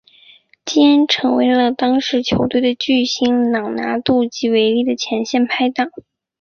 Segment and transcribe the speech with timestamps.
[0.65, 5.91] 基恩成为了当时球队的巨星朗拿度及韦利的前线拍挡。